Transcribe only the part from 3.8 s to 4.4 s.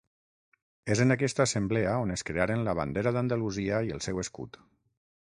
i el seu